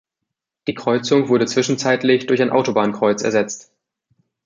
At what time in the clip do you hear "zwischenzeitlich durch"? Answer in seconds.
1.45-2.41